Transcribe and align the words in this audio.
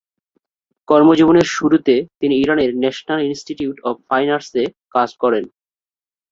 কর্মজীবনের 0.87 1.47
শুরুতে 1.55 1.93
তিনি 2.19 2.35
ইরানের 2.37 2.71
ন্যাশনাল 2.75 3.19
ইন্সটিটিউট 3.29 3.77
অব 3.83 3.95
ফাইন 4.09 4.27
আর্টসে 4.35 4.63
কাজ 4.91 5.09
করেন। 5.15 5.43